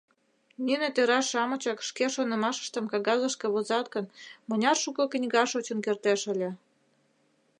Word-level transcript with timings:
Нине 0.65 0.87
тӧра-шамычак 0.95 1.79
шке 1.89 2.05
шонымашыштым 2.15 2.85
кагазышке 2.91 3.47
возат 3.53 3.87
гын, 3.93 4.05
мыняр 4.49 4.77
шуко 4.83 5.03
книга 5.13 5.43
шочын 5.51 5.79
кертеш 5.85 6.21
ыле. 6.33 6.49